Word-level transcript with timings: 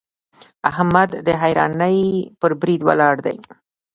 احمد 0.69 1.09
د 1.27 1.29
حيرانۍ 1.41 1.99
پر 2.39 2.51
بريد 2.59 2.81
ولاړ 2.85 3.15
دی. 3.25 3.37